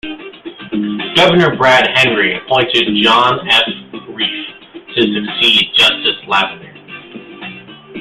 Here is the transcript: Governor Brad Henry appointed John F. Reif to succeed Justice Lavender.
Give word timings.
Governor 1.15 1.55
Brad 1.57 1.87
Henry 1.93 2.35
appointed 2.35 2.87
John 3.03 3.47
F. 3.47 3.61
Reif 4.09 4.47
to 4.95 4.99
succeed 5.03 5.65
Justice 5.75 6.27
Lavender. 6.27 6.73